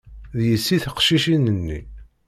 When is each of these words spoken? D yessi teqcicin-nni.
D 0.37 0.39
yessi 0.49 0.77
teqcicin-nni. 0.83 1.79